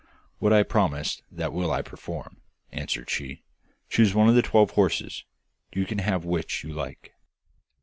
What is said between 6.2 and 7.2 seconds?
which you like.